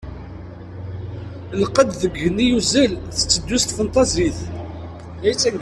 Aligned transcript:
Lqedd 1.59 1.91
deg 2.01 2.13
yigenni 2.17 2.45
yuzzel, 2.51 2.91
tetteddu 3.17 3.57
s 3.59 3.63
tfenṭazit. 3.65 4.39